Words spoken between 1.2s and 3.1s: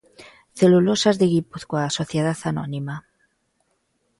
Guipúzcoa, Sociedad Anónima.